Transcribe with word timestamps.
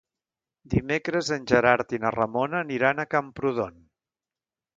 Dimecres 0.73 1.29
en 1.35 1.45
Gerard 1.51 1.93
i 1.99 1.99
na 2.07 2.13
Ramona 2.15 2.63
aniran 2.67 3.05
a 3.05 3.07
Camprodon. 3.13 3.79